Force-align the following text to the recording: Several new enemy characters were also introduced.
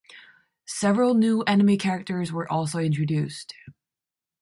Several 0.65 1.13
new 1.13 1.43
enemy 1.43 1.77
characters 1.77 2.31
were 2.31 2.51
also 2.51 2.79
introduced. 2.79 3.53